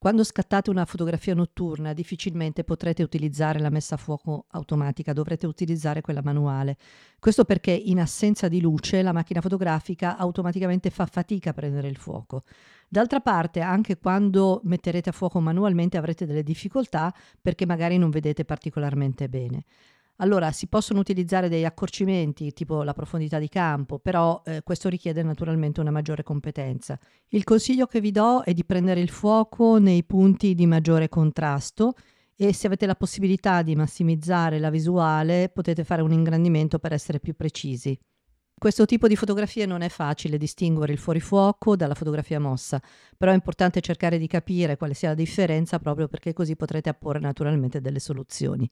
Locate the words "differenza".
45.14-45.78